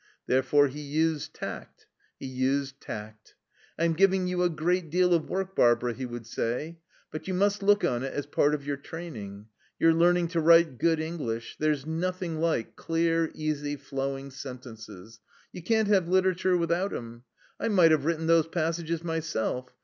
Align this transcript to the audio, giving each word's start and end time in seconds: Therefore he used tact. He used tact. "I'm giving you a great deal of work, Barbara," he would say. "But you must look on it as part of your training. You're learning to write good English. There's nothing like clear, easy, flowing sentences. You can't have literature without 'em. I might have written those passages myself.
Therefore 0.25 0.67
he 0.67 0.79
used 0.81 1.31
tact. 1.35 1.85
He 2.19 2.25
used 2.25 2.81
tact. 2.81 3.35
"I'm 3.77 3.93
giving 3.93 4.25
you 4.25 4.41
a 4.41 4.49
great 4.49 4.89
deal 4.89 5.13
of 5.13 5.29
work, 5.29 5.55
Barbara," 5.55 5.93
he 5.93 6.07
would 6.07 6.25
say. 6.25 6.79
"But 7.11 7.27
you 7.27 7.35
must 7.35 7.61
look 7.61 7.83
on 7.83 8.01
it 8.01 8.11
as 8.11 8.25
part 8.25 8.55
of 8.55 8.65
your 8.65 8.77
training. 8.77 9.45
You're 9.77 9.93
learning 9.93 10.29
to 10.29 10.39
write 10.41 10.79
good 10.79 10.99
English. 10.99 11.55
There's 11.59 11.85
nothing 11.85 12.39
like 12.41 12.75
clear, 12.75 13.29
easy, 13.35 13.75
flowing 13.75 14.31
sentences. 14.31 15.19
You 15.51 15.61
can't 15.61 15.87
have 15.89 16.07
literature 16.09 16.57
without 16.57 16.91
'em. 16.95 17.21
I 17.59 17.67
might 17.67 17.91
have 17.91 18.03
written 18.05 18.25
those 18.25 18.47
passages 18.47 19.03
myself. 19.03 19.69